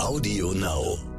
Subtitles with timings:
[0.00, 1.17] Audio Now.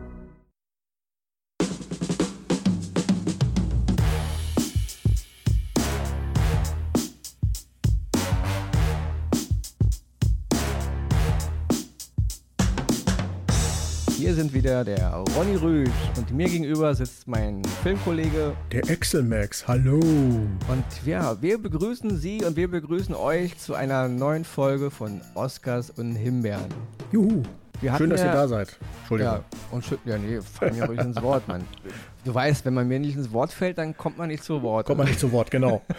[14.50, 20.00] Sind wieder der Ronny Rüsch und mir gegenüber sitzt mein Filmkollege Der Excel Max, hallo.
[20.00, 25.90] und ja, wir begrüßen Sie und wir begrüßen euch zu einer neuen Folge von Oscars
[25.92, 26.66] und Himbeeren.
[27.12, 27.44] Juhu.
[27.98, 28.78] Schön, dass ja- ihr da seid.
[29.02, 29.34] Entschuldigung.
[29.36, 31.64] Ja, und schön, ja, nee, fallen ja ruhig ins Wort, Mann.
[32.30, 34.86] Du weißt, wenn man mir nicht ins Wort fällt, dann kommt man nicht zu Wort.
[34.86, 35.82] Kommt mal nicht zu Wort, genau.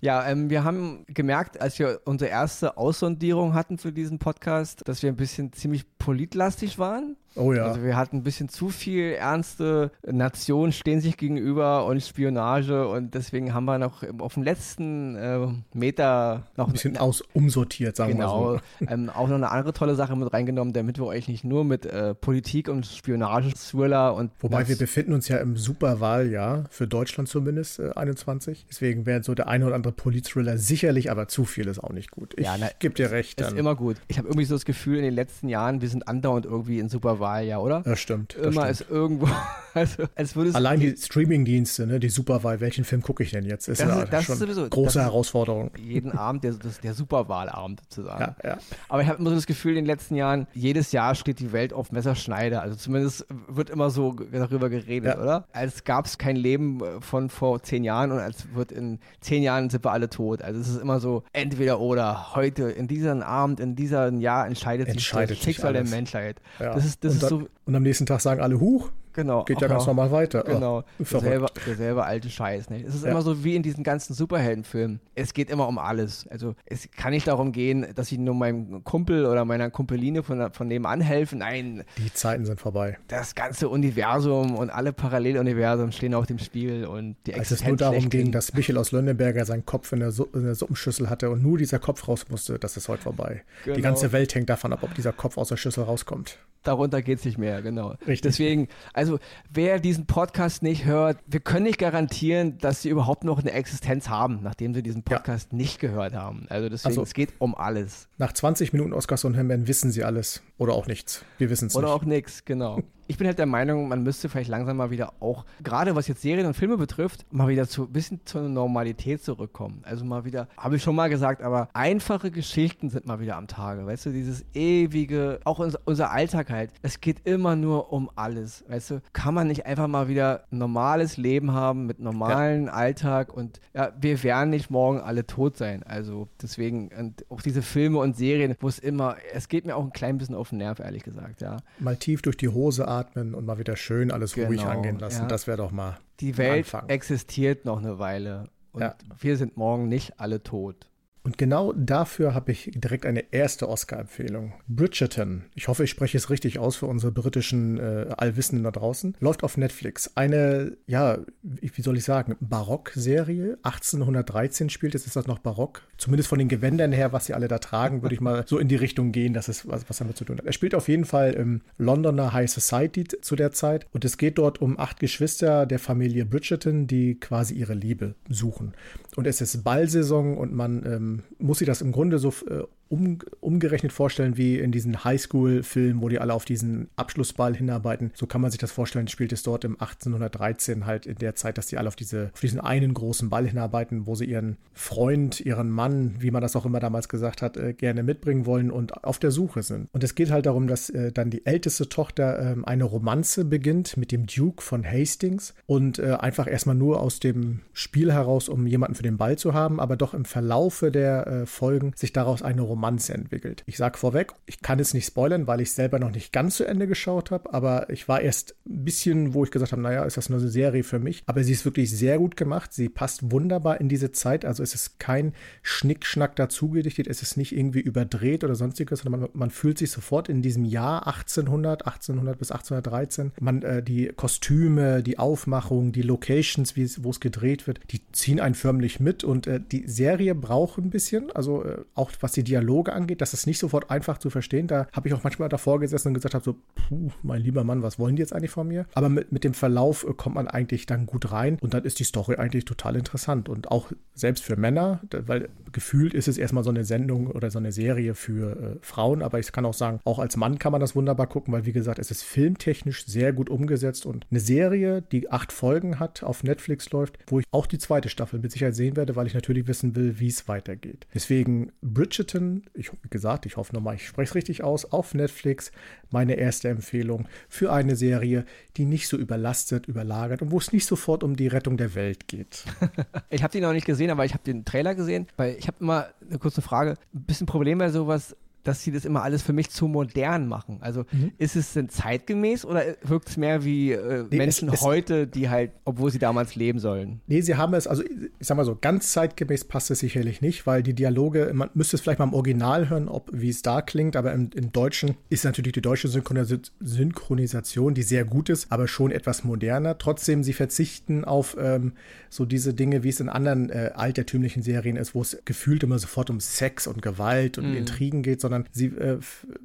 [0.00, 5.00] Ja, ähm, wir haben gemerkt, als wir unsere erste Aussondierung hatten für diesen Podcast, dass
[5.04, 7.16] wir ein bisschen ziemlich politlastig waren.
[7.34, 7.66] Oh ja.
[7.66, 13.14] Also wir hatten ein bisschen zu viel ernste Nationen stehen sich gegenüber und Spionage und
[13.14, 18.12] deswegen haben wir noch auf dem letzten äh, Meter noch Ein bisschen aus umsortiert, sagen
[18.14, 18.86] genau wir so.
[18.86, 21.86] ähm, auch noch eine andere tolle Sache mit reingenommen, damit wir euch nicht nur mit
[21.86, 27.28] äh, Politik und Spionage, Thriller und Wobei wir befinden uns ja im Superwahljahr, für Deutschland
[27.28, 28.66] zumindest, äh, 21.
[28.70, 32.10] Deswegen wäre so der eine oder andere Polit-Thriller sicherlich, aber zu viel ist auch nicht
[32.10, 32.34] gut.
[32.38, 33.40] Ich Ja, na, gebe dir recht.
[33.40, 33.58] ist Dann.
[33.58, 33.96] immer gut.
[34.08, 36.88] Ich habe irgendwie so das Gefühl, in den letzten Jahren, wir sind andauernd irgendwie in
[36.88, 37.82] Superwahljahr, oder?
[37.84, 38.36] das stimmt.
[38.38, 38.70] Das Immer stimmt.
[38.70, 39.28] ist irgendwo,
[39.74, 43.68] also als würde Allein die Streaming-Dienste, ne, die Superwahl, welchen Film gucke ich denn jetzt?
[43.68, 45.70] Ist Das ja ist- das ist schon sowieso- große ist- Herausforderung.
[45.78, 48.34] jeden Abend der, der Superwahlabend sozusagen.
[48.42, 48.58] Ja, ja.
[48.88, 51.52] Aber ich habe immer so das Gefühl, in den letzten Jahren, jedes Jahr steht die
[51.52, 52.60] Welt auf Messerschneide.
[52.60, 55.21] Also zumindest wird immer so darüber geredet, Ja.
[55.22, 55.46] Oder?
[55.52, 59.42] Als gab es kein Leben äh, von vor zehn Jahren und als wird in zehn
[59.42, 60.42] Jahren sind wir alle tot.
[60.42, 62.34] Also es ist immer so entweder oder.
[62.34, 65.84] Heute, in diesem Abend, in diesem Jahr entscheidet, Entscheidet sich das Schicksal der.
[65.84, 66.40] Menschheit.
[66.58, 66.74] ja.
[66.74, 69.44] Das ist, das und, ist dann, so, und am nächsten Tag sagen alle, huch, genau.
[69.44, 70.42] geht ja ganz normal weiter.
[70.44, 72.70] Genau, derselbe, derselbe alte Scheiß.
[72.70, 72.86] Nicht?
[72.86, 73.10] Es ist Ja.
[73.10, 75.00] immer so wie in diesen ganzen Superheldenfilmen.
[75.14, 76.26] Es geht immer um alles.
[76.28, 80.52] Also es kann nicht darum gehen, dass ich nur meinem Kumpel oder meiner Kumpeline von,
[80.52, 81.36] von nebenan helfe.
[81.36, 82.98] Nein, Die Zeiten sind vorbei.
[83.08, 87.68] das ganze Universum und alle Paralleluniversen stehen auf dem Spiel und die Als es Existenz
[87.80, 91.08] nur darum ging, dass Michel aus Lönneberger seinen Kopf in der, Su in der Suppenschüssel
[91.10, 93.42] hatte und nur dieser Kopf raus musste, das ist heute vorbei.
[93.64, 93.76] Genau.
[93.76, 96.38] Die ganze Welt hängt davon ab, ob dieser Kopf aus der Schüssel rauskommt.
[96.62, 97.90] Darunter geht's nicht mehr, genau.
[98.06, 98.20] Richtig.
[98.22, 99.18] Deswegen, also
[99.52, 104.08] wer diesen Podcast nicht hört, wir können nicht garantieren, dass sie überhaupt noch eine Existenz
[104.08, 106.46] haben, nachdem sie diesen Podcast nicht gehört haben.
[106.48, 108.08] Also deswegen, Also- es geht um alles.
[108.18, 110.42] Nach 20 Minuten Oscars und Himbeeren wissen sie alles.
[110.62, 111.24] Oder auch nichts.
[111.38, 111.96] Wir wissen es Oder nicht.
[111.96, 112.78] auch nix, genau.
[113.08, 116.22] Ich bin halt der Meinung, man müsste vielleicht langsam mal wieder auch, gerade was jetzt
[116.22, 119.82] Serien und Filme betrifft, mal wieder zu ein bisschen zur Normalität zurückkommen.
[119.82, 123.48] Also mal wieder, habe ich schon mal gesagt, aber einfache Geschichten sind mal wieder am
[123.48, 123.84] Tage.
[123.84, 126.70] Weißt du, dieses ewige, auch unser, unser Alltag halt.
[126.80, 128.64] Es geht immer nur um alles.
[128.68, 133.34] Weißt du, kann man nicht einfach mal wieder ein normales Leben haben mit normalen Alltag
[133.34, 135.82] und ja, wir werden nicht morgen alle tot sein.
[135.82, 139.84] Also deswegen, und auch diese Filme und Serien, wo es immer, es geht mir auch
[139.84, 141.58] ein klein bisschen auf den Nerv, ehrlich gesagt, ja.
[141.80, 145.22] Mal tief durch die Hose atmen und mal wieder schön alles ruhig Genau, angehen lassen.
[145.22, 145.28] ja.
[145.28, 145.98] Das wäre doch mal.
[146.20, 146.88] Die Welt Anfang.
[146.88, 148.94] existiert noch eine Weile und Ja.
[149.18, 150.86] wir sind morgen nicht alle tot.
[151.24, 154.54] Und genau dafür habe ich direkt eine erste Oscar-Empfehlung.
[154.66, 155.44] Bridgerton.
[155.54, 159.16] Ich hoffe, ich spreche es richtig aus für unsere britischen äh, Allwissenden da draußen.
[159.20, 160.10] Läuft auf Netflix.
[160.16, 163.58] Eine, ja, wie soll ich sagen, Barock-Serie.
[163.62, 165.06] 1813 spielt es.
[165.06, 165.82] Ist das noch Barock?
[165.96, 168.66] Zumindest von den Gewändern her, was sie alle da tragen, würde ich mal so in
[168.66, 170.46] die Richtung gehen, dass es was, was damit zu tun hat.
[170.46, 173.86] Er spielt auf jeden Fall im Londoner High Society zu der Zeit.
[173.92, 178.72] Und es geht dort um acht Geschwister der Familie Bridgerton, die quasi ihre Liebe suchen.
[179.14, 183.18] Und es ist Ballsaison und man ähm, muss sich das im Grunde so äh, um,
[183.40, 188.10] umgerechnet vorstellen wie in diesen Highschool-Filmen, wo die alle auf diesen Abschlussball hinarbeiten.
[188.14, 191.56] So kann man sich das vorstellen, spielt es dort im 1813 halt in der Zeit,
[191.56, 195.40] dass die alle auf, diese, auf diesen einen großen Ball hinarbeiten, wo sie ihren Freund,
[195.40, 199.04] ihren Mann, wie man das auch immer damals gesagt hat, äh, gerne mitbringen wollen und
[199.04, 199.88] auf der Suche sind.
[199.92, 203.96] Und es geht halt darum, dass äh, dann die älteste Tochter ähm, eine Romanze beginnt
[203.96, 208.66] mit dem Duke von Hastings und äh, einfach erstmal nur aus dem Spiel heraus, um
[208.66, 212.42] jemanden für den Ball zu haben, aber doch im Verlaufe der äh, Folgen sich daraus
[212.42, 213.62] eine Romanze entwickelt.
[213.66, 216.64] Ich sage vorweg, ich kann es nicht spoilern, weil ich selber noch nicht ganz zu
[216.64, 220.16] Ende geschaut habe, aber ich war erst ein bisschen, wo ich gesagt habe, naja, ist
[220.16, 223.30] das nur eine Serie für mich, aber sie ist wirklich sehr gut gemacht, sie passt
[223.30, 228.44] wunderbar in diese Zeit, also es ist kein Schnickschnack dazugedichtet, es ist nicht irgendwie überdreht
[228.44, 233.32] oder sonstiges, sondern man, man fühlt sich sofort in diesem Jahr 1800, 1800 bis 1813,
[233.40, 238.54] man, äh, die Kostüme, die Aufmachung, die Locations, wo es gedreht wird, die ziehen einen
[238.54, 242.71] förmlich mit und äh, die Serie braucht ein bisschen, also äh, auch was die Dialoge
[242.72, 244.66] Dialoge angeht, das ist nicht sofort einfach zu verstehen.
[244.66, 247.82] Da habe ich auch manchmal davor gesessen und gesagt habe, so, puh, mein lieber Mann,
[247.82, 248.86] was wollen die jetzt eigentlich von mir?
[248.94, 251.98] Aber mit, mit dem Verlauf äh, kommt man eigentlich dann gut rein und dann ist
[251.98, 256.64] die Story eigentlich total interessant und auch selbst für Männer, weil gefühlt ist es erstmal
[256.64, 260.00] so eine Sendung oder so eine Serie für äh, Frauen, aber ich kann auch sagen,
[260.04, 263.32] auch als Mann kann man das wunderbar gucken, weil wie gesagt, es ist filmtechnisch sehr
[263.32, 267.66] gut umgesetzt und eine Serie, die acht Folgen hat, auf Netflix läuft, wo ich auch
[267.66, 271.06] die zweite Staffel mit Sicherheit sehen werde, weil ich natürlich wissen will, wie es weitergeht.
[271.14, 275.72] Deswegen Bridgerton, ich wie gesagt, ich hoffe nochmal, ich spreche es richtig aus, auf Netflix
[276.10, 278.44] meine erste Empfehlung für eine Serie,
[278.76, 282.28] die nicht so überlastet, überlagert und wo es nicht sofort um die Rettung der Welt
[282.28, 282.64] geht.
[283.30, 285.78] ich habe die noch nicht gesehen, aber ich habe den Trailer gesehen, weil ich habe
[285.80, 286.96] immer eine kurze Frage.
[287.14, 290.78] Ein bisschen Problem bei sowas, dass sie das immer alles für mich zu modern machen.
[290.80, 291.32] Also mhm.
[291.38, 295.26] ist es denn zeitgemäß oder wirkt es mehr wie äh, nee, Menschen es, es, heute,
[295.26, 297.20] die halt, obwohl sie damals leben sollen?
[297.26, 300.66] Nee, sie haben es, also ich sag mal so, ganz zeitgemäß passt es sicherlich nicht,
[300.66, 303.82] weil die Dialoge, man müsste es vielleicht mal im Original hören, ob wie es da
[303.82, 308.88] klingt, aber im, im Deutschen ist natürlich die deutsche Synchronisation, die sehr gut ist, aber
[308.88, 309.98] schon etwas moderner.
[309.98, 311.92] Trotzdem, sie verzichten auf ähm,
[312.30, 315.98] so diese Dinge, wie es in anderen äh, altertümlichen Serien ist, wo es gefühlt immer
[315.98, 317.76] sofort um Sex und Gewalt und mhm.
[317.76, 319.18] Intrigen geht, sondern sondern sie äh,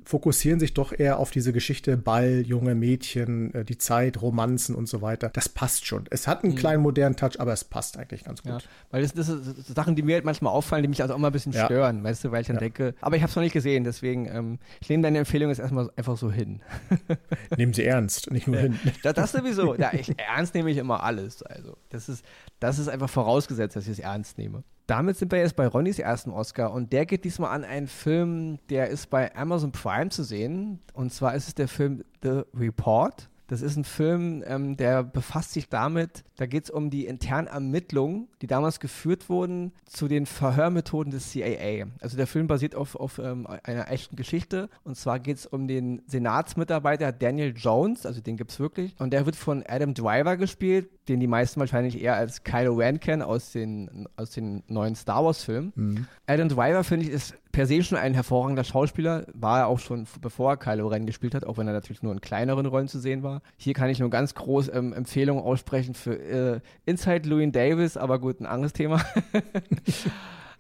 [0.03, 4.87] fokussieren sich doch eher auf diese Geschichte Ball, junge Mädchen, äh, die Zeit, Romanzen und
[4.87, 5.29] so weiter.
[5.29, 6.05] Das passt schon.
[6.09, 6.57] Es hat einen mhm.
[6.57, 8.51] kleinen modernen Touch, aber es passt eigentlich ganz gut.
[8.51, 8.59] Ja,
[8.91, 11.27] weil das, das sind Sachen, die mir halt manchmal auffallen, die mich also auch mal
[11.27, 11.65] ein bisschen ja.
[11.65, 12.61] stören, weißt du, weil ich dann ja.
[12.61, 15.59] denke, aber ich habe es noch nicht gesehen, deswegen, ähm, ich nehme deine Empfehlung jetzt
[15.59, 16.61] erstmal einfach so hin.
[17.57, 18.79] Nehmen Sie ernst, nicht nur hin.
[19.03, 19.67] Das, das sowieso.
[19.77, 21.43] Ja, ich, ernst nehme ich immer alles.
[21.43, 22.25] Also, das ist,
[22.59, 24.63] das ist einfach vorausgesetzt, dass ich es ernst nehme.
[24.87, 28.57] Damit sind wir jetzt bei Ronnys ersten Oscar und der geht diesmal an einen Film,
[28.69, 30.79] der ist bei Amazon Prime zu sehen.
[30.93, 33.29] Und zwar ist es der Film The Report.
[33.47, 37.47] Das ist ein Film, ähm, der befasst sich damit, da geht es um die internen
[37.47, 41.87] Ermittlungen, die damals geführt wurden zu den Verhörmethoden des CIA.
[42.01, 44.69] Also der Film basiert auf, auf ähm, einer echten Geschichte.
[44.83, 48.95] Und zwar geht es um den Senatsmitarbeiter Daniel Jones, also den gibt es wirklich.
[48.99, 52.99] Und der wird von Adam Driver gespielt, den die meisten wahrscheinlich eher als Kylo Ren
[52.99, 55.71] kennen aus den, aus den neuen Star Wars-Filmen.
[55.75, 56.07] Mhm.
[56.27, 59.25] Adam Driver, finde ich, ist per se schon ein hervorragender Schauspieler.
[59.33, 62.13] War er auch schon bevor er Kylo Ren gespielt hat, auch wenn er natürlich nur
[62.13, 63.41] in kleineren Rollen zu sehen war.
[63.57, 68.19] Hier kann ich nur ganz groß ähm, Empfehlungen aussprechen für äh, Inside Louis Davis, aber
[68.19, 69.01] gut, ein anderes Thema.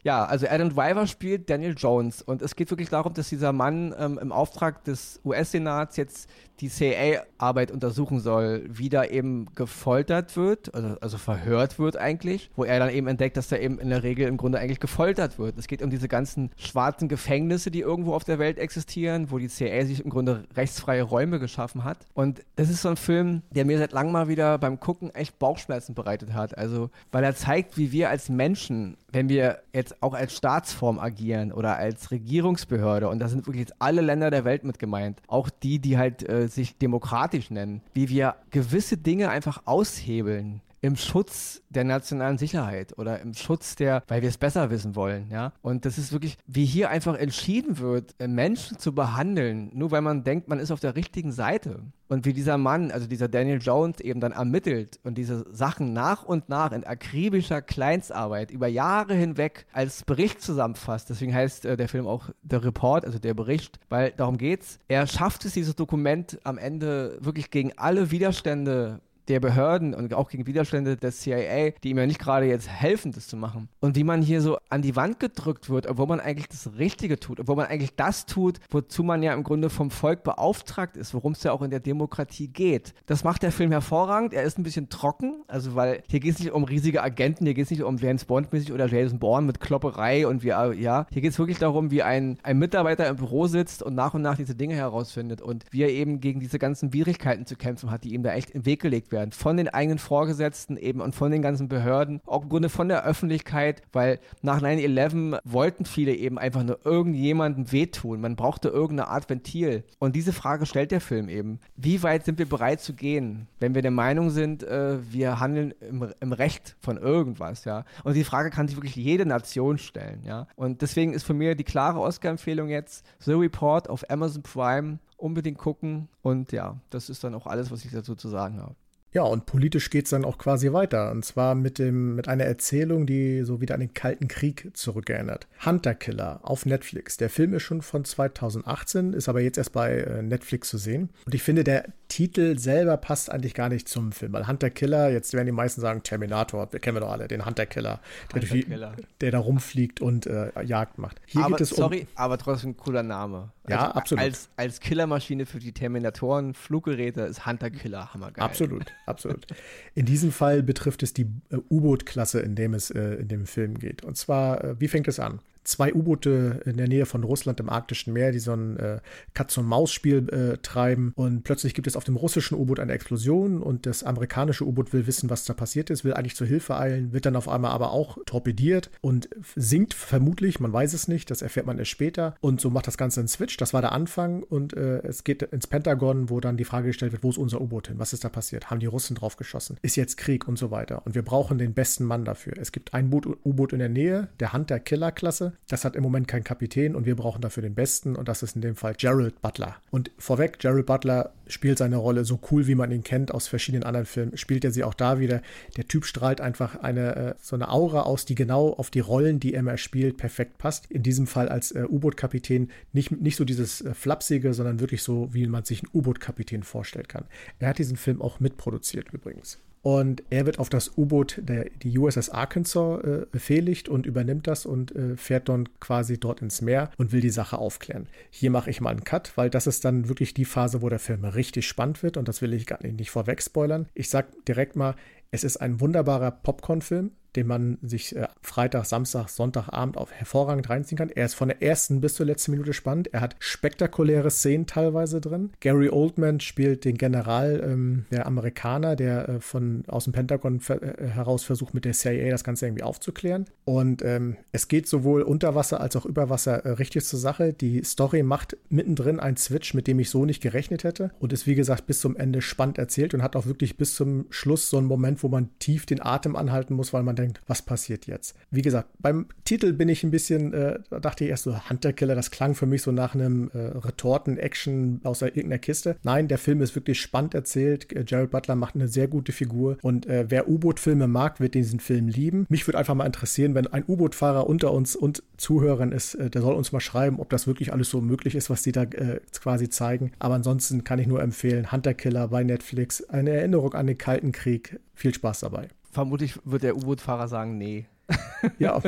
[0.07, 3.93] Ja, also Adam Driver spielt Daniel Jones und es geht wirklich darum, dass dieser Mann
[3.99, 6.29] ähm, im Auftrag des US-Senats jetzt
[6.61, 12.63] die CIA-Arbeit untersuchen soll, wie da eben gefoltert wird, also, also, verhört wird eigentlich, wo
[12.63, 15.57] er dann eben entdeckt, dass da eben in der Regel im Grunde eigentlich gefoltert wird.
[15.57, 19.49] Es geht um diese ganzen schwarzen Gefängnisse, die irgendwo auf der Welt existieren, wo die
[19.49, 21.97] CIA sich im Grunde rechtsfreie Räume geschaffen hat.
[22.13, 25.37] Und das ist so ein Film, der mir seit langem mal wieder beim Gucken echt
[25.37, 26.57] Bauchschmerzen bereitet hat.
[26.57, 31.51] Also, weil er zeigt, wie wir als Menschen wenn wir jetzt auch als Staatsform agieren
[31.51, 35.49] oder als Regierungsbehörde, und da sind wirklich jetzt alle Länder der Welt mit gemeint, auch
[35.49, 41.61] die, die halt äh, sich demokratisch nennen, wie wir gewisse Dinge einfach aushebeln im Schutz
[41.69, 45.53] der nationalen Sicherheit oder im Schutz der, weil wir es besser wissen wollen, ja.
[45.61, 50.01] Und das ist wirklich, wie hier einfach entschieden wird, äh, Menschen zu behandeln, nur weil
[50.01, 51.81] man denkt, man ist auf der richtigen Seite.
[52.09, 56.23] Und wie dieser Mann, also dieser Daniel Jones eben dann ermittelt und diese Sachen nach
[56.23, 61.09] und nach in akribischer Kleinstarbeit über Jahre hinweg als Bericht zusammenfasst.
[61.09, 64.79] Deswegen heißt äh, der Film auch The Report, also der Bericht, weil darum geht's.
[64.87, 70.29] Er schafft es, dieses Dokument am Ende wirklich gegen alle Widerstände der Behörden und auch
[70.29, 73.69] gegen Widerstände der CIA, die ihm ja nicht gerade jetzt helfen, das zu machen.
[73.79, 77.19] Und wie man hier so an die Wand gedrückt wird, obwohl man eigentlich das Richtige
[77.19, 81.13] tut, obwohl man eigentlich das tut, wozu man ja im Grunde vom Volk beauftragt ist,
[81.13, 82.93] worum es ja auch in der Demokratie geht.
[83.05, 84.33] Das macht der Film hervorragend.
[84.33, 87.53] Er ist ein bisschen trocken, also weil hier geht es nicht um riesige Agenten, hier
[87.53, 91.21] geht es nicht um James Bond-mäßig oder Jason Bourne mit Klopperei und wie, ja, hier
[91.21, 94.37] geht es wirklich darum, wie ein, ein Mitarbeiter im Büro sitzt und nach und nach
[94.37, 98.13] diese Dinge herausfindet und wie er eben gegen diese ganzen Widrigkeiten zu kämpfen hat, die
[98.13, 101.31] ihm da echt im Weg gelegt werden werden von den eigenen Vorgesetzten eben und von
[101.31, 106.37] den ganzen Behörden, auch im Grunde von der Öffentlichkeit, weil nach 9-11 wollten viele eben
[106.37, 108.21] einfach nur irgendjemandem wehtun.
[108.21, 109.83] Man brauchte irgendeine Art Ventil.
[109.99, 111.59] Und diese Frage stellt der Film eben.
[111.75, 115.73] Wie weit sind wir bereit zu gehen, wenn wir der Meinung sind, äh, wir handeln
[115.81, 117.85] im, im Recht von irgendwas, ja?
[118.03, 120.47] Und die Frage kann sich wirklich jede Nation stellen, ja?
[120.55, 125.57] Und deswegen ist von mir die klare Oscar-Empfehlung jetzt The Report auf Amazon Prime unbedingt
[125.57, 126.07] gucken.
[126.21, 128.75] Und ja, das ist dann auch alles, was ich dazu zu sagen habe.
[129.17, 131.09] Ja, und politisch geht es dann auch quasi weiter.
[131.09, 135.47] Und zwar mit, dem, mit einer Erzählung, die so wieder an den Kalten Krieg zurückerinnert.
[135.65, 137.17] Hunter Killer auf Netflix.
[137.17, 141.09] Der Film ist schon von 2018, ist aber jetzt erst bei äh, Netflix zu sehen.
[141.25, 144.33] Und ich finde, der Titel selber passt eigentlich gar nicht zum Film.
[144.33, 147.45] Weil Hunter Killer, jetzt werden die meisten sagen Terminator, wir kennen wir doch alle, den
[147.45, 147.99] Hunter Killer,
[148.33, 148.93] der, Hunter Killer.
[149.21, 151.21] der da rumfliegt und äh, Jagd macht.
[151.25, 152.07] Hier aber, geht es sorry, um.
[152.15, 153.51] aber trotzdem ein cooler Name.
[153.63, 154.23] Also Ja, absolut.
[154.23, 158.43] Als, als Killermaschine für die Terminatoren, Fluggeräte ist Hunter Killer hammergeil.
[158.43, 159.45] Absolut, absolut.
[159.93, 163.77] In diesem Fall betrifft es die äh, U-Boot-Klasse, in dem es äh, in dem Film
[163.77, 164.03] geht.
[164.03, 165.39] Und zwar, äh, wie fängt es an?
[165.67, 168.99] Zwei U-Boote in der Nähe von Russland im Arktischen Meer, die so ein äh,
[169.33, 171.11] Katz-und-Maus-Spiel äh, treiben.
[171.13, 175.07] Und plötzlich gibt es auf dem russischen U-Boot eine Explosion und das amerikanische U-Boot will
[175.07, 177.91] wissen, was da passiert ist, will eigentlich zur Hilfe eilen, wird dann auf einmal aber
[177.91, 182.35] auch torpediert und sinkt vermutlich, man weiß es nicht, das erfährt man erst später.
[182.39, 183.57] Und so macht das Ganze einen Switch.
[183.57, 187.11] Das war der Anfang und äh, es geht ins Pentagon, wo dann die Frage gestellt
[187.11, 187.99] wird, wo ist unser U-Boot hin?
[187.99, 188.69] Was ist da passiert?
[188.71, 189.77] Haben die Russen drauf geschossen?
[189.81, 191.05] Ist jetzt Krieg und so weiter?
[191.05, 192.53] Und wir brauchen den besten Mann dafür.
[192.57, 195.56] Es gibt ein Boot- U-Boot in der Nähe, der Hunter-Killer-Klasse.
[195.69, 198.55] Das hat im Moment keinen Kapitän und wir brauchen dafür den besten und das ist
[198.55, 199.75] in dem Fall Gerald Butler.
[199.91, 203.83] Und vorweg, Gerald Butler spielt seine Rolle so cool, wie man ihn kennt aus verschiedenen
[203.83, 205.41] anderen Filmen, spielt er sie auch da wieder.
[205.75, 209.41] Der Typ strahlt einfach eine äh, so eine Aura aus, die genau auf die Rollen,
[209.41, 210.89] die er immer spielt, perfekt passt.
[210.89, 215.33] In diesem Fall als äh, U-Boot-Kapitän nicht, nicht so dieses äh, flapsige, sondern wirklich so,
[215.33, 217.25] wie man sich einen U-Boot-Kapitän vorstellen kann.
[217.59, 219.59] Er hat diesen Film auch mitproduziert übrigens.
[219.81, 224.65] Und er wird auf das U-Boot, der, die USS Arkansas, äh, befehligt und übernimmt das
[224.65, 228.07] und äh, fährt dann quasi dort ins Meer und will die Sache aufklären.
[228.29, 230.99] Hier mache ich mal einen Cut, weil das ist dann wirklich die Phase, wo der
[230.99, 233.87] Film richtig spannend wird und das will ich gar nicht, nicht vorweg spoilern.
[233.93, 234.95] Ich sag direkt mal,
[235.31, 240.97] es ist ein wunderbarer Popcorn-Film, den man sich äh, Freitag, Samstag, Sonntagabend auf hervorragend reinziehen
[240.97, 241.09] kann.
[241.09, 243.13] Er ist von der ersten bis zur letzten Minute spannend.
[243.13, 245.51] Er hat spektakuläre Szenen teilweise drin.
[245.59, 250.81] Gary Oldman spielt den General, ähm, der Amerikaner, der äh, von aus dem Pentagon ver
[250.81, 253.45] äh, heraus versucht, mit der CIA das Ganze irgendwie aufzuklären.
[253.65, 257.53] Und ähm, es geht sowohl unter Wasser als auch über Wasser äh, richtig zur Sache.
[257.53, 261.11] Die Story macht mittendrin einen Switch, mit dem ich so nicht gerechnet hätte.
[261.19, 264.25] Und ist, wie gesagt, bis zum Ende spannend erzählt und hat auch wirklich bis zum
[264.29, 267.61] Schluss so einen Moment, wo man tief den Atem anhalten muss, weil man denkt, was
[267.61, 268.35] passiert jetzt?
[268.51, 271.93] Wie gesagt, beim Titel bin ich ein bisschen, äh, da dachte ich erst so, Hunter
[271.93, 275.97] Killer, das klang für mich so nach einem äh, Retorten-Action aus irgendeiner Kiste.
[276.03, 277.91] Nein, der Film ist wirklich spannend erzählt.
[277.93, 281.79] Äh, Jared Butler macht eine sehr gute Figur und äh, wer U-Boot-Filme mag, wird diesen
[281.79, 282.45] Film lieben.
[282.49, 286.41] Mich würde einfach mal interessieren, wenn ein U-Boot-Fahrer unter uns und Zuhörern ist, äh, der
[286.41, 289.19] soll uns mal schreiben, ob das wirklich alles so möglich ist, was die da äh,
[289.39, 290.11] quasi zeigen.
[290.19, 294.31] Aber ansonsten kann ich nur empfehlen, Hunter Killer bei Netflix, eine Erinnerung an den Kalten
[294.31, 294.79] Krieg.
[294.93, 295.67] Viel Spaß dabei.
[295.91, 297.87] Vermutlich wird der U-Boot-Fahrer sagen, nee.
[298.59, 298.81] Ja.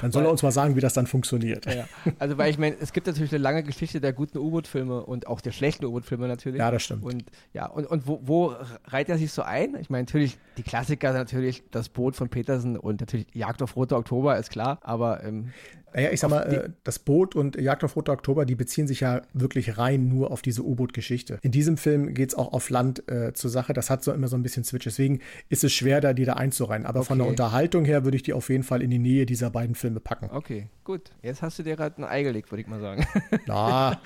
[0.00, 1.66] Dann soll er uns mal sagen, wie das dann funktioniert.
[1.66, 1.84] Ja.
[2.18, 5.40] Also, weil ich meine, es gibt natürlich eine lange Geschichte der guten U-Boot-Filme und auch
[5.40, 6.58] der schlechten U-Boot-Filme natürlich.
[6.58, 7.04] Ja, das stimmt.
[7.04, 8.54] Und ja, und, und wo, wo
[8.86, 9.76] reiht er sich so ein?
[9.76, 13.98] Ich meine, natürlich, die Klassiker natürlich, das Boot von Petersen und natürlich Jagd auf Roter
[13.98, 15.52] Oktober, ist klar, aber ähm,
[15.94, 19.00] Naja, ich sag mal, äh, das Boot und Jagd auf Roter Oktober, die beziehen sich
[19.00, 21.38] ja wirklich rein nur auf diese U-Boot-Geschichte.
[21.42, 23.72] In diesem Film geht es auch auf Land äh, zur Sache.
[23.72, 24.84] Das hat so immer so ein bisschen Switch.
[24.84, 26.86] Deswegen ist es schwer, da die da einzureihen.
[26.86, 27.30] Aber von der Okay.
[27.32, 30.28] Unterhaltung her würde ich die auf jeden Fall in die Nähe dieser beiden Filme packen.
[30.32, 31.10] okay, gut.
[31.22, 33.06] Jetzt hast du dir gerade ein Ei gelegt, würde ich mal sagen.
[33.46, 34.00] Na.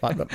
[0.00, 0.28] Warte mal.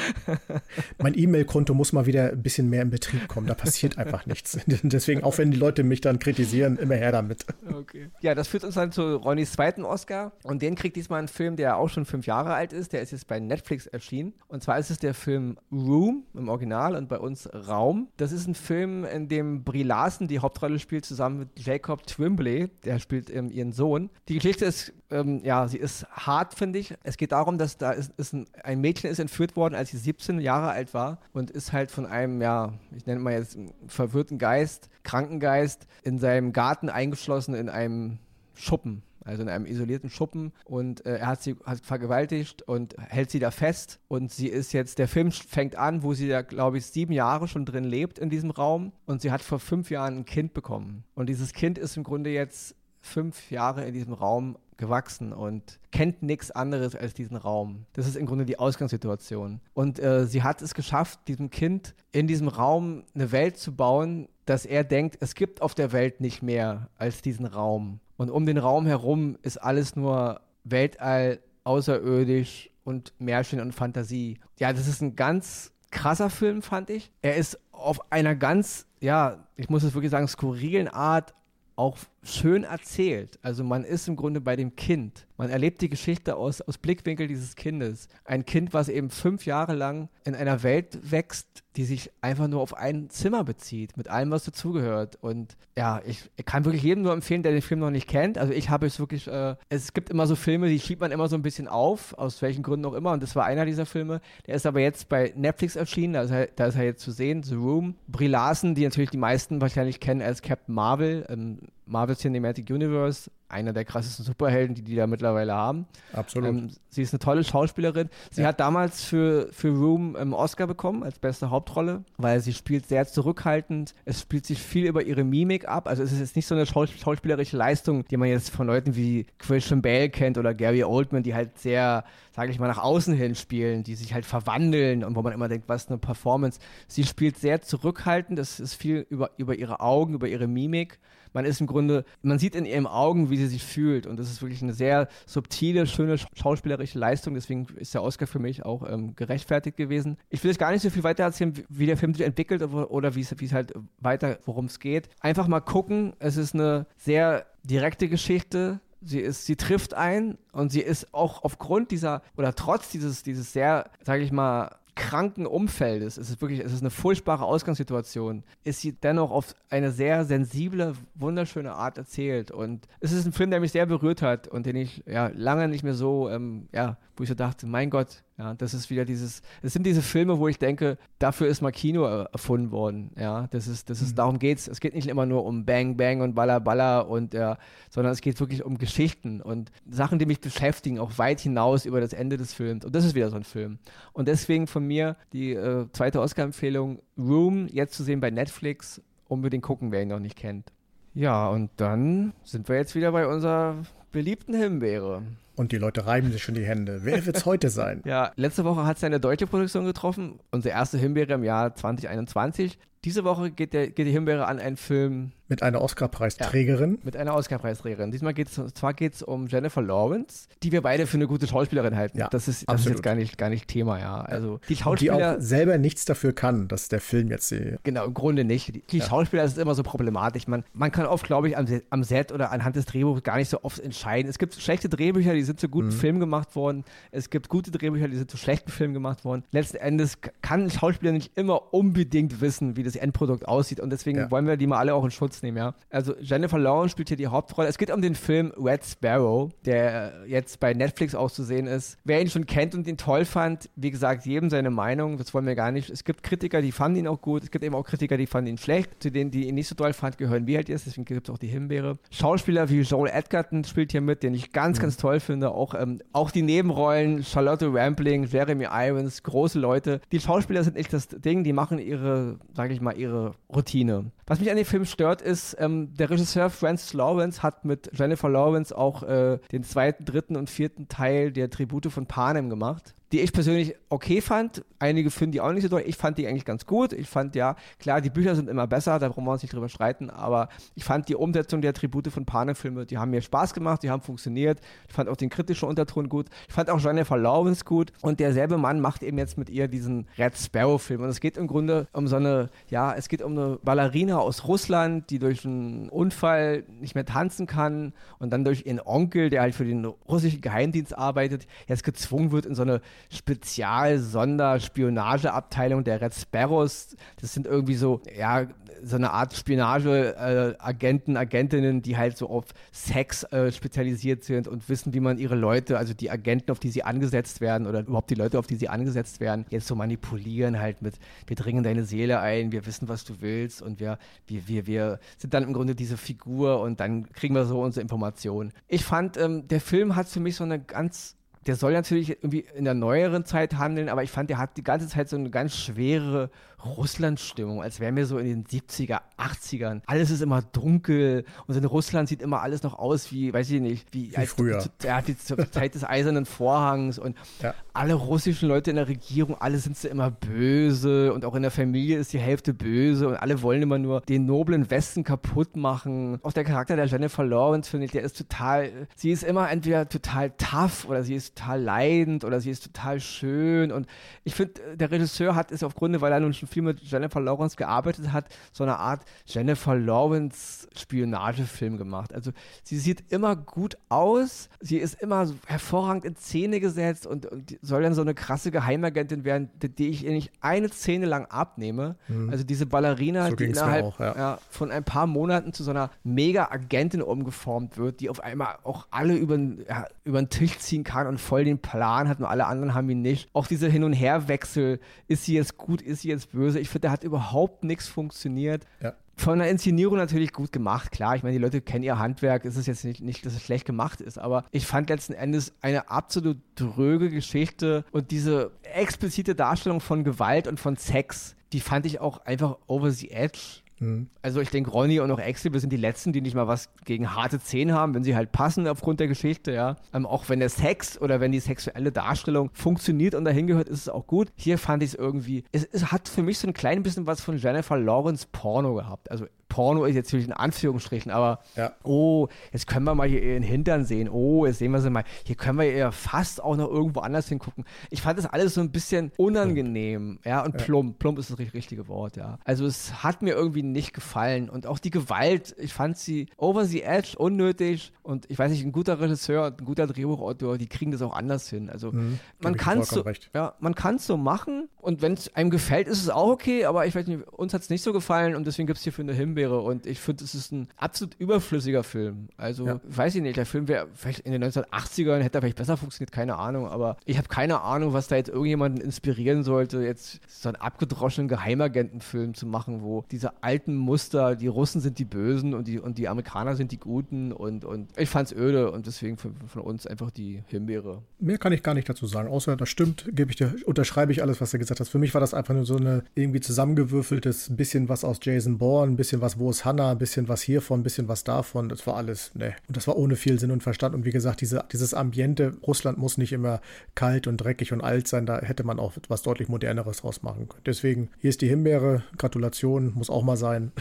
[0.98, 3.48] Mein E-Mail-Konto muss mal wieder ein bisschen mehr in Betrieb kommen.
[3.48, 4.58] Da passiert einfach nichts.
[4.68, 7.46] Deswegen, auch wenn die Leute mich dann kritisieren, immer her damit.
[7.74, 8.10] Okay.
[8.22, 10.32] Ja, das führt uns dann zu Ronnys zweiten Oscar.
[10.44, 12.94] Und den kriegt diesmal ein Film, der auch schon fünf Jahre alt ist.
[12.94, 14.34] Der ist jetzt bei Netflix erschienen.
[14.48, 18.08] Und zwar ist es der Film Room im Original und bei uns Raum.
[18.18, 22.70] Das ist ein Film, in dem Brie Larson die Hauptrolle spielt, zusammen mit Jacob Trimbley.
[22.84, 24.10] Der spielt ähm, ihren Sohn.
[24.28, 26.96] Die Geschichte ist, ähm, ja, sie ist hart, finde ich.
[27.04, 29.98] Es geht darum, dass da ist, ist ein, ein Mädchen ist entführt worden, als sie
[29.98, 34.38] 17 Jahre alt war und ist halt von einem, ja, ich nenne mal jetzt verwirrten
[34.38, 38.20] Geist, Krankengeist, in seinem Garten eingeschlossen in einem
[38.56, 40.54] Schuppen, also in einem isolierten Schuppen.
[40.66, 44.00] Und äh, er hat sie hat vergewaltigt und hält sie da fest.
[44.08, 47.48] Und sie ist jetzt, der Film fängt an, wo sie da, glaube ich, sieben Jahre
[47.48, 48.94] schon drin lebt in diesem Raum.
[49.06, 51.04] Und sie hat vor fünf Jahren ein Kind bekommen.
[51.16, 56.24] Und dieses Kind ist im Grunde jetzt fünf Jahre in diesem Raum gewachsen und kennt
[56.24, 57.86] nichts anderes als diesen Raum.
[57.94, 59.62] Das ist im Grunde die Ausgangssituation.
[59.74, 64.28] Und äh, sie hat es geschafft, diesem Kind in diesem Raum eine Welt zu bauen,
[64.46, 68.00] dass er denkt, es gibt auf der Welt nicht mehr als diesen Raum.
[68.18, 74.40] Und um den Raum herum ist alles nur Weltall, außerirdisch und Märchen und Fantasie.
[74.58, 77.12] Ja, das ist ein ganz krasser Film, fand ich.
[77.22, 81.34] Er ist auf einer ganz, ja, ich muss es wirklich sagen, skurrilen Art
[81.76, 83.40] auch schön erzählt.
[83.42, 85.26] Also man ist im Grunde bei dem Kind.
[85.38, 88.10] Man erlebt die Geschichte aus, aus Blickwinkel dieses Kindes.
[88.26, 92.60] Ein Kind, was eben fünf Jahre lang in einer Welt wächst, die sich einfach nur
[92.60, 95.18] auf ein Zimmer bezieht, mit allem, was dazugehört.
[95.22, 98.38] Und ja, ich, kann wirklich jedem nur empfehlen, der den Film noch nicht kennt.
[98.38, 101.30] Also ich habe es wirklich, äh, es gibt immer so Filme, die schiebt man immer
[101.30, 103.14] so ein bisschen auf, aus welchen Gründen auch immer.
[103.14, 104.20] Und das war einer dieser Filme.
[104.46, 107.12] Der ist aber jetzt bei Netflix erschienen, da ist er, da ist er jetzt zu
[107.12, 107.96] sehen, The Room.
[108.10, 111.60] Brie Larson, die natürlich die meisten wahrscheinlich kennen als Captain Marvel, ähm,
[111.90, 115.88] Marvel Cinematic Universe, einer der krassesten Superhelden, die die da mittlerweile haben.
[116.14, 116.50] Absolut.
[116.50, 118.10] Ähm, sie ist eine tolle Schauspielerin.
[118.32, 118.48] Sie ja.
[118.48, 123.08] hat damals für, für Room einen Oscar bekommen als beste Hauptrolle, weil sie spielt sehr
[123.08, 123.96] zurückhaltend.
[124.06, 125.88] Es spielt sich viel über ihre Mimik ab.
[125.88, 128.96] Also es ist jetzt nicht so eine schaus schauspielerische Leistung, die man jetzt von Leuten
[128.96, 132.04] wie Christian Bale kennt oder Gary Oldman, die halt sehr,
[132.36, 135.50] sage ich mal, nach außen hin spielen, die sich halt verwandeln und wo man immer
[135.50, 136.60] denkt, was eine Performance.
[136.88, 138.38] Sie spielt sehr zurückhaltend.
[138.38, 141.00] Es ist viel über, über ihre Augen, über ihre Mimik
[141.34, 144.06] man ist im Grunde, man sieht in ihren Augen, wie sie sich fühlt.
[144.08, 147.34] Und das ist wirklich eine sehr subtile, schöne schauspielerische Leistung.
[147.34, 150.18] Deswegen ist der Oscar für mich auch ähm, gerechtfertigt gewesen.
[150.30, 153.16] Ich will jetzt gar nicht so viel weiter erzählen, wie der Film sich entwickelt oder
[153.16, 155.10] wie es halt weiter, worum es geht.
[155.20, 156.14] Einfach mal gucken.
[156.20, 158.80] Es ist eine sehr direkte Geschichte.
[159.02, 163.54] Sie ist, sie trifft ein und sie ist auch aufgrund dieser oder trotz dieses, dieses
[163.54, 168.82] sehr, sage ich mal, kranken Umfeldes, es ist wirklich, es ist eine furchtbare Ausgangssituation, ist
[168.82, 172.52] sie dennoch auf eine sehr sensible, wunderschöne Art erzählt.
[172.52, 175.70] Und es ist ein Film, der mich sehr berührt hat und den ich ja lange
[175.70, 179.04] nicht mehr so, ähm, ja, wo ich so dachte, mein Gott, ja, das ist wieder
[179.04, 183.12] dieses, es sind diese Filme, wo ich denke, dafür ist mal Kino erfunden worden.
[183.18, 184.16] Ja, das ist, das ist, mhm.
[184.16, 184.70] darum geht's.
[184.70, 187.58] Es geht nicht immer nur um Bang Bang und Balla Balla und ja,
[187.90, 192.00] sondern es geht wirklich um Geschichten und Sachen, die mich beschäftigen, auch weit hinaus über
[192.00, 192.86] das Ende des Films.
[192.86, 193.78] Und das ist wieder so ein Film.
[194.14, 199.64] Und deswegen von mir die äh, zweite Oscar-Empfehlung, Room, jetzt zu sehen bei Netflix, unbedingt
[199.64, 200.72] gucken, wer ihn noch nicht kennt.
[201.14, 203.76] Ja, und dann sind wir jetzt wieder bei unserer
[204.14, 205.24] beliebten Himbeere.
[205.60, 207.02] Und die Leute reiben sich schon die Hände.
[207.04, 208.02] Wer wird es heute sein?
[208.06, 210.40] Ja, letzte Woche hat es eine deutsche Produktion getroffen.
[210.52, 212.80] Unsere erste Himbeere im Jahr 2021.
[213.06, 215.32] Diese Woche geht, der, geht die Himbeere an einen Film.
[215.48, 216.96] Mit einer Oscarpreisträgerin.
[216.96, 218.12] Ja, mit einer Oscarpreisträgerin.
[218.12, 221.48] Diesmal geht es, zwar geht es um Jennifer Lawrence, die wir beide für eine gute
[221.48, 222.20] Schauspielerin halten.
[222.20, 224.22] Ja, das ist, das ist jetzt gar nicht, gar nicht Thema, ja.
[224.22, 225.18] Also die Schauspieler.
[225.18, 227.78] Die auch selber nichts dafür kann, dass der Film jetzt sie.
[227.84, 228.76] Genau, im Grunde nicht.
[228.76, 229.06] Die, die ja.
[229.06, 230.48] Schauspieler ist immer so problematisch.
[230.48, 233.50] Man, man kann oft, glaube ich, am, am Set oder anhand des Drehbuchs gar nicht
[233.50, 234.30] so oft entscheiden.
[234.30, 235.94] Es gibt schlechte Drehbücher, die sind zu guten mhm.
[235.94, 236.84] Filmen gemacht worden.
[237.12, 239.44] Es gibt gute Drehbücher, die sind zu schlechten Filmen gemacht worden.
[239.52, 243.90] Letzten Endes kann ein Schauspieler nicht immer unbedingt wissen, wie das Endprodukt aussieht aussieht und
[243.90, 244.32] deswegen ja.
[244.32, 245.74] wollen wir die mal alle auch in Schutz nehmen, ja.
[245.90, 247.68] Also Jennifer Lawrence spielt hier die Hauptrolle.
[247.68, 251.98] Es geht um den Film Red Sparrow, der jetzt bei Netflix auch zu sehen ist.
[252.04, 255.46] Wer ihn schon kennt und ihn toll fand, wie gesagt, jedem seine Meinung, das wollen
[255.46, 255.90] wir gar nicht.
[255.90, 258.52] Es gibt Kritiker, die fanden ihn auch gut, es gibt eben auch Kritiker, die fanden
[258.52, 259.02] ihn schlecht.
[259.02, 261.34] Zu denen, die ihn nicht so toll fanden, gehören wir halt jetzt, deswegen gibt es
[261.34, 261.98] auch die Himbeere.
[262.12, 264.84] Schauspieler wie Joel Edgerton spielt hier mit, den ich ganz, mhm.
[264.84, 265.52] ganz toll finde.
[265.52, 270.02] Auch, ähm, auch die Nebenrollen, Charlotte Rampling, Jeremy Irons, große Leute.
[270.12, 274.12] Die Schauspieler sind echt das Ding, die machen ihre, sage ich mal, ihre Routine.
[274.28, 278.30] Was mich an dem Film stört, ist, ähm, der Regisseur Francis Lawrence hat mit Jennifer
[278.30, 283.20] Lawrence auch äh, den zweiten, dritten und vierten Teil der Tribute von Panem gemacht die
[283.22, 284.64] ich persönlich okay fand.
[284.78, 285.84] Einige finden die auch nicht so toll.
[285.86, 286.94] Ich fand die eigentlich ganz gut.
[286.94, 289.70] Ich fand ja, klar, die Bücher sind immer besser, da brauchen wir uns nicht drüber
[289.70, 293.84] streiten, aber ich fand die Umsetzung der Tribute von Panem-Filme, die haben mir Spaß gemacht,
[293.84, 294.60] die haben funktioniert.
[294.88, 296.28] Ich fand auch den kritischen Unterton gut.
[296.48, 297.92] Ich fand auch Jennifer Lawrence gut.
[298.02, 301.02] Und derselbe Mann macht eben jetzt mit ihr diesen Red Sparrow-Film.
[301.02, 304.48] Und es geht im Grunde um so eine, ja, es geht um eine Ballerina aus
[304.48, 309.42] Russland, die durch einen Unfall nicht mehr tanzen kann und dann durch ihren Onkel, der
[309.42, 316.14] halt für den russischen Geheimdienst arbeitet, jetzt gezwungen wird in so eine Spezial-Sonderspionageabteilung der Red
[316.14, 316.96] Sparrows.
[317.20, 318.48] Das sind irgendwie so, ja,
[318.84, 324.68] so eine Art Spionageagenten, äh, Agentinnen, die halt so auf Sex äh, spezialisiert sind und
[324.70, 328.10] wissen, wie man ihre Leute, also die Agenten, auf die sie angesetzt werden oder überhaupt
[328.10, 330.96] die Leute, auf die sie angesetzt werden, jetzt so manipulieren halt mit,
[331.28, 335.00] wir dringen deine Seele ein, wir wissen, was du willst und wir, wir, wir, wir
[335.18, 338.52] sind dann im Grunde diese Figur und dann kriegen wir so unsere Informationen.
[338.68, 341.16] Ich fand, ähm, der Film hat für mich so eine ganz
[341.48, 344.64] der soll natürlich irgendwie in der neueren Zeit handeln, aber ich fand, der hat die
[344.64, 346.30] ganze Zeit so eine ganz schwere
[346.66, 349.82] Russland-Stimmung, als wären wir so in den 70er, 80ern.
[349.86, 353.62] Alles ist immer dunkel und in Russland sieht immer alles noch aus wie, weiß ich
[353.62, 354.60] nicht, wie, wie früher.
[354.60, 357.54] Zu, ja, die, zur Zeit des Eisernen Vorhangs und ja.
[357.74, 361.52] alle russischen Leute in der Regierung, alle sind sie immer böse und auch in der
[361.52, 366.20] Familie ist die Hälfte böse und alle wollen immer nur den noblen Westen kaputt machen.
[366.24, 369.88] Auch der Charakter der Jennifer Lawrence, finde ich, der ist total, sie ist immer entweder
[369.88, 373.72] total tough oder sie ist total leidend oder sie ist total schön.
[373.72, 373.88] Und
[374.24, 377.22] ich finde, äh, der Regisseur hat es aufgrund, weil er nun schon viel mit Jennifer
[377.22, 382.14] Lawrence gearbeitet hat, so eine Art Jennifer Lawrence Spionagefilm gemacht.
[382.14, 382.32] Also
[382.64, 387.84] sie sieht immer gut aus, sie ist immer hervorragend in Szene gesetzt und, und soll
[387.84, 391.96] dann so eine krasse Geheimagentin werden, die, die ich ihr nicht eine Szene lang abnehme.
[392.08, 392.30] Mhm.
[392.30, 394.16] Also diese Ballerina, so die innerhalb auch, ja.
[394.16, 398.88] Ja, von ein paar Monaten zu so einer Mega-Agentin umgeformt wird, die auf einmal auch
[398.92, 402.46] alle über, ja, über den Tisch ziehen kann und voll den Plan hat und alle
[402.46, 403.30] anderen haben ihn nicht.
[403.34, 406.60] Auch diese Hin- und Herwechsel, ist sie jetzt gut, ist sie jetzt böse?
[406.60, 408.66] Ich finde, da hat überhaupt nichts funktioniert.
[408.82, 411.16] Ja von der Inszenierung natürlich gut gemacht, klar.
[411.16, 412.46] Ich meine, die Leute kennen ihr Handwerk.
[412.46, 415.54] Es ist jetzt nicht, nicht, dass es schlecht gemacht ist, aber ich fand letzten Endes
[415.62, 421.86] eine absolut dröge Geschichte und diese explizite Darstellung von Gewalt und von Sex, die fand
[421.86, 423.62] ich auch einfach over the edge.
[423.80, 424.08] Mhm.
[424.22, 426.70] Also ich denke, Ronny und auch Axel, wir sind die Letzten, die nicht mal was
[426.86, 429.76] gegen harte Zähne haben, wenn sie halt passen aufgrund der Geschichte, ja.
[429.94, 433.82] Ähm, auch wenn der Sex oder wenn die sexuelle Darstellung funktioniert und dahin gehört, ist
[433.82, 434.32] es auch gut.
[434.36, 437.22] Hier fand ich es irgendwie, es, es hat für mich so ein klein bisschen was
[437.22, 439.10] von Jennifer Lawrence Porno gehabt.
[439.12, 439.26] Also
[439.60, 441.74] Porno ist jetzt natürlich in Anführungsstrichen, aber ja.
[441.84, 444.08] oh, jetzt können wir mal hier ihren Hintern sehen.
[444.08, 445.04] Oh, jetzt sehen wir sie mal.
[445.26, 447.66] Hier können wir ja fast auch noch irgendwo anders hingucken.
[447.90, 450.64] Ich fand das alles so ein bisschen unangenehm, ja, und ja.
[450.64, 450.98] plump.
[451.00, 452.40] Plump ist das richtige Wort, ja.
[452.46, 456.64] Also es hat mir irgendwie nicht gefallen und auch die Gewalt, ich fand sie over
[456.64, 460.68] the edge, unnötig und ich weiß nicht, ein guter Regisseur und ein guter Drehbuchautor, die
[460.68, 461.70] kriegen das auch anders hin.
[461.70, 465.36] Also mhm, man kann es so, ja, man kann es so machen und wenn es
[465.36, 467.92] einem gefällt, ist es auch okay, aber ich weiß nicht, uns hat es nicht so
[467.92, 469.60] gefallen und deswegen gibt es hier für eine Himbeere.
[469.60, 472.30] Und ich finde, es ist ein absolut überflüssiger Film.
[472.38, 472.80] Also, ja.
[472.84, 476.12] weiß ich nicht, der Film wäre vielleicht in den 1980ern, hätte er vielleicht besser funktioniert,
[476.12, 476.68] keine Ahnung.
[476.68, 481.28] Aber ich habe keine Ahnung, was da jetzt irgendjemanden inspirieren sollte, jetzt so einen abgedroschenen
[481.28, 485.98] Geheimagentenfilm zu machen, wo diese alten Muster, die Russen sind die Bösen und die, und
[485.98, 487.34] die Amerikaner sind die Guten.
[487.34, 491.02] Und, und ich fand es öde und deswegen von, von uns einfach die Himbeere.
[491.20, 494.22] Mehr kann ich gar nicht dazu sagen, außer das stimmt, gebe ich dir, unterschreibe ich
[494.22, 494.90] alles, was du gesagt hast.
[494.90, 498.92] Für mich war das einfach nur so eine irgendwie zusammengewürfeltes, bisschen was aus Jason Bourne,
[498.92, 501.70] ein bisschen was was, wo ist Hannah, ein bisschen was hiervon, ein bisschen was davon.
[501.70, 502.56] Das war alles, ne.
[502.68, 503.94] Und das war ohne viel Sinn und Verstand.
[503.94, 506.62] Und wie gesagt, diese, dieses Ambiente, Russland muss nicht immer
[506.96, 508.26] kalt und dreckig und alt sein.
[508.26, 510.64] Da hätte man auch was deutlich moderneres draus machen können.
[510.66, 512.04] Deswegen, hier ist die Himbeere.
[512.18, 513.72] Gratulation, muss auch mal sein.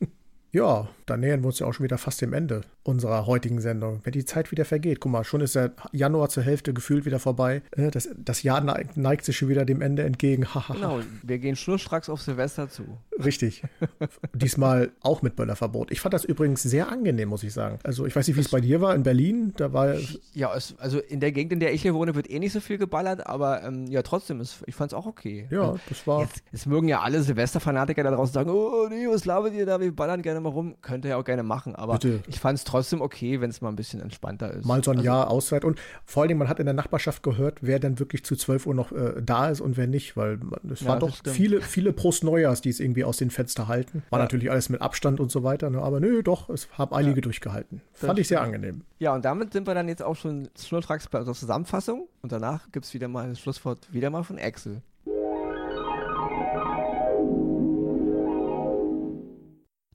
[0.52, 4.00] Ja, da nähern wir uns ja auch schon wieder fast dem Ende unserer heutigen Sendung.
[4.04, 7.18] Wenn die Zeit wieder vergeht, guck mal, schon ist der Januar zur Hälfte gefühlt wieder
[7.18, 7.62] vorbei.
[7.72, 10.46] Äh, das, das Jahr neigt, neigt sich schon wieder dem Ende entgegen.
[10.72, 12.84] genau, wir gehen schnurstracks auf Silvester zu.
[13.22, 13.62] Richtig.
[14.34, 15.90] Diesmal auch mit Böllerverbot.
[15.90, 17.78] Ich fand das übrigens sehr angenehm, muss ich sagen.
[17.82, 19.52] Also ich weiß nicht, wie es bei dir war in Berlin.
[19.56, 19.96] Da war
[20.32, 22.60] ja, es, also in der Gegend, in der ich hier wohne, wird eh nicht so
[22.60, 25.48] viel geballert, aber ähm, ja, trotzdem, ist, ich fand es auch okay.
[25.50, 26.22] Ja, das war.
[26.22, 29.80] Jetzt, jetzt mögen ja alle Silvesterfanatiker da draußen sagen, oh nee, was labert ihr da,
[29.80, 30.76] wir ballern gerne mal rum.
[30.82, 32.20] Könnt ihr ja auch gerne machen, aber Bitte.
[32.28, 34.64] ich fand es trotzdem okay, wenn es mal ein bisschen entspannter ist.
[34.64, 37.58] Mal so ein also, Jahr Auszeit und vor allem, man hat in der Nachbarschaft gehört,
[37.62, 40.38] wer dann wirklich zu 12 Uhr noch äh, da ist und wer nicht, weil
[40.70, 44.02] es ja, waren doch viele, viele Prost Neujahrs, die es irgendwie aus den Fenstern halten.
[44.10, 44.24] War ja.
[44.24, 45.80] natürlich alles mit Abstand und so weiter, ne?
[45.80, 47.22] aber nö, doch, es haben einige ja.
[47.22, 47.80] durchgehalten.
[47.92, 48.82] Fand ich sehr angenehm.
[48.98, 52.70] Ja, und damit sind wir dann jetzt auch schon schnurstracks bei unserer Zusammenfassung und danach
[52.72, 54.82] gibt es wieder mal das Schlusswort wieder mal von Axel.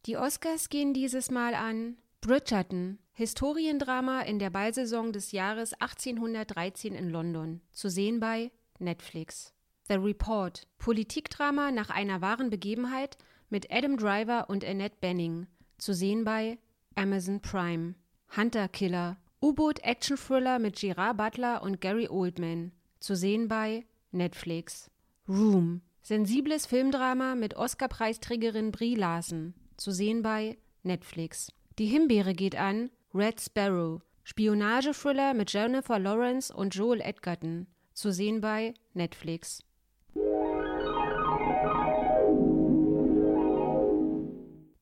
[0.08, 7.10] Die Oscars gehen dieses Mal an Bridgerton, Historiendrama in der Ballsaison des Jahres 1813 in
[7.10, 9.56] London, zu sehen bei Netflix.
[9.88, 13.18] The Report, Politikdrama nach einer wahren Begebenheit
[13.50, 15.48] mit Adam Driver und Annette Benning,
[15.80, 16.60] zu sehen bei
[16.94, 17.96] Amazon Prime.
[18.38, 24.92] Hunter Killer, U-Boot-Action-Thriller mit Gerard Butler und Gary Oldman, zu sehen bei Netflix.
[25.28, 31.52] Room, sensibles Filmdrama mit Oscar-Preisträgerin Brie Larson, zu sehen bei Netflix.
[31.82, 37.66] Die Himbeere geht an Red Sparrow, Spionage-Thriller mit Jennifer Lawrence und Joel Edgerton,
[37.96, 39.64] zu sehen bei Netflix.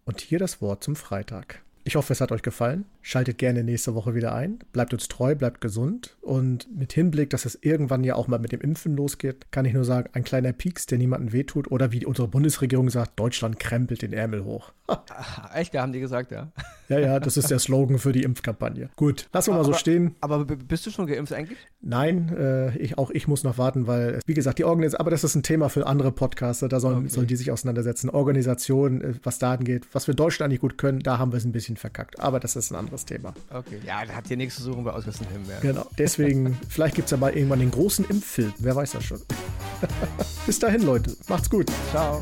[0.04, 1.64] Und hier das Wort zum Freitag.
[1.90, 2.86] Ich hoffe, es hat euch gefallen.
[3.02, 4.60] Schaltet gerne nächste Woche wieder ein.
[4.74, 6.18] Bleibt uns treu, bleibt gesund.
[6.22, 9.74] Und mit Hinblick, dass es irgendwann ja auch mal mit dem Impfen losgeht, kann ich
[9.74, 11.72] nur sagen, ein kleiner Pieks, der niemandem wehtut.
[11.72, 14.72] Oder wie unsere Bundesregierung sagt, Deutschland krempelt den Ärmel hoch.
[15.56, 16.52] Echt, da haben die gesagt, ja.
[16.90, 18.90] Ja, ja, das ist der Slogan für die Impfkampagne.
[18.96, 20.16] Gut, lassen wir mal so stehen.
[20.22, 21.60] Aber bist du schon geimpft eigentlich?
[21.82, 25.24] Nein, äh, ich, auch ich muss noch warten, weil, wie gesagt, die Organisation, aber das
[25.24, 27.10] ist ein Thema für andere Podcaster, da sollen, okay.
[27.10, 28.10] sollen die sich auseinandersetzen.
[28.10, 31.46] Organisation, äh, was da angeht, was wir Deutschland eigentlich gut können, da haben wir es
[31.46, 32.20] ein bisschen verkackt.
[32.20, 33.34] Aber das ist ein anderes Thema.
[33.50, 35.62] Okay, ja, da habt ihr nichts zu suchen bei Ausgessen Himbeeren.
[35.62, 39.22] Genau, deswegen, vielleicht gibt es ja mal irgendwann den großen Impffilm, wer weiß das schon.
[40.46, 41.72] Bis dahin, Leute, macht's gut.
[41.92, 42.22] Ciao.